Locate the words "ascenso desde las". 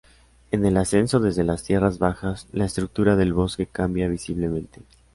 0.77-1.61